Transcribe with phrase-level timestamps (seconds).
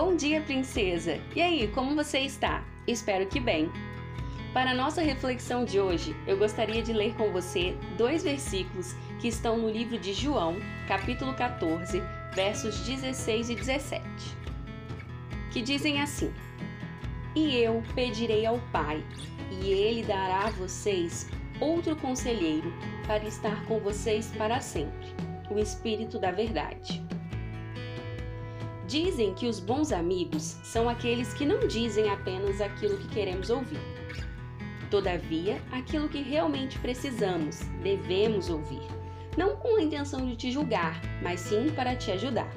[0.00, 1.18] Bom dia, princesa!
[1.34, 2.64] E aí, como você está?
[2.86, 3.68] Espero que bem.
[4.54, 9.26] Para a nossa reflexão de hoje, eu gostaria de ler com você dois versículos que
[9.26, 10.54] estão no livro de João,
[10.86, 12.00] capítulo 14,
[12.32, 14.04] versos 16 e 17,
[15.50, 16.32] que dizem assim:
[17.34, 19.02] E eu pedirei ao Pai,
[19.50, 21.28] e ele dará a vocês
[21.58, 22.72] outro conselheiro
[23.04, 25.12] para estar com vocês para sempre,
[25.50, 27.07] o Espírito da Verdade.
[28.88, 33.78] Dizem que os bons amigos são aqueles que não dizem apenas aquilo que queremos ouvir.
[34.90, 38.80] Todavia, aquilo que realmente precisamos, devemos ouvir,
[39.36, 42.50] não com a intenção de te julgar, mas sim para te ajudar.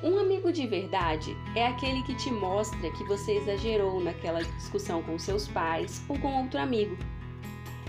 [0.00, 5.18] Um amigo de verdade é aquele que te mostra que você exagerou naquela discussão com
[5.18, 6.96] seus pais ou com outro amigo.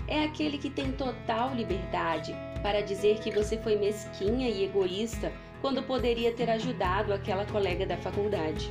[0.08, 2.34] É aquele que tem total liberdade
[2.64, 5.32] para dizer que você foi mesquinha e egoísta
[5.64, 8.70] quando poderia ter ajudado aquela colega da faculdade.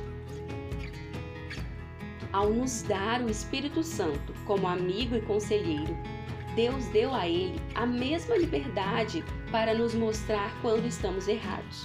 [2.32, 5.92] Ao nos dar o Espírito Santo como amigo e conselheiro,
[6.54, 11.82] Deus deu a ele a mesma liberdade para nos mostrar quando estamos errados.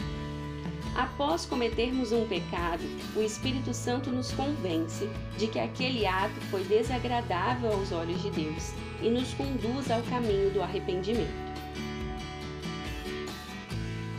[0.96, 2.84] Após cometermos um pecado,
[3.16, 8.74] o Espírito Santo nos convence de que aquele ato foi desagradável aos olhos de Deus
[9.02, 11.49] e nos conduz ao caminho do arrependimento.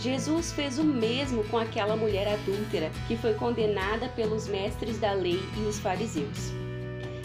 [0.00, 5.38] Jesus fez o mesmo com aquela mulher adúltera que foi condenada pelos mestres da lei
[5.58, 6.52] e os fariseus.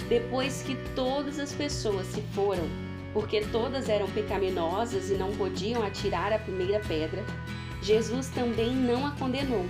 [0.09, 2.67] Depois que todas as pessoas se foram,
[3.13, 7.23] porque todas eram pecaminosas e não podiam atirar a primeira pedra,
[7.81, 9.65] Jesus também não a condenou.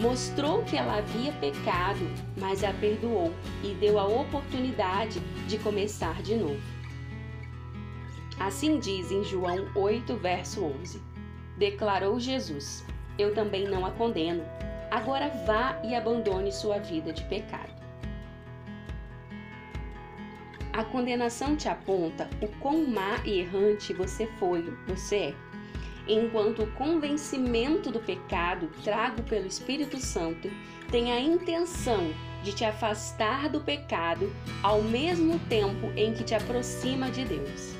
[0.00, 2.00] Mostrou que ela havia pecado,
[2.36, 6.60] mas a perdoou e deu a oportunidade de começar de novo.
[8.40, 11.19] Assim diz em João 8, verso 11.
[11.60, 12.82] Declarou Jesus:
[13.18, 14.42] Eu também não a condeno.
[14.90, 17.70] Agora vá e abandone sua vida de pecado.
[20.72, 25.34] A condenação te aponta o quão má e errante você foi, você é.
[26.08, 30.50] Enquanto o convencimento do pecado, trago pelo Espírito Santo,
[30.90, 32.10] tem a intenção
[32.42, 34.32] de te afastar do pecado
[34.62, 37.74] ao mesmo tempo em que te aproxima de Deus.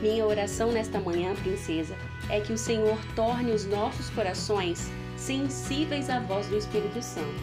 [0.00, 1.96] Minha oração nesta manhã, princesa,
[2.30, 7.42] é que o Senhor torne os nossos corações sensíveis à voz do Espírito Santo,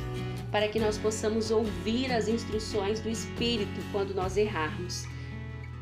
[0.52, 5.06] para que nós possamos ouvir as instruções do Espírito quando nós errarmos.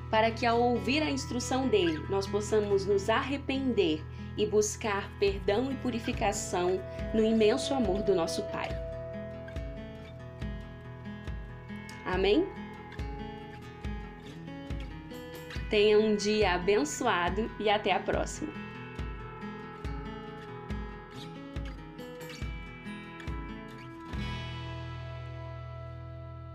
[0.10, 4.04] Para que ao ouvir a instrução dele, nós possamos nos arrepender
[4.36, 6.82] e buscar perdão e purificação
[7.14, 8.70] no imenso amor do nosso Pai.
[12.06, 12.63] Amém?
[15.74, 18.63] Tenha um dia abençoado e até a próxima!